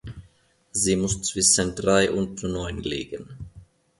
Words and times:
Sie 0.71 0.95
muss 0.95 1.21
zwischen 1.21 1.75
drei 1.75 2.09
und 2.11 2.41
neun 2.41 2.81
liegen. 2.81 3.27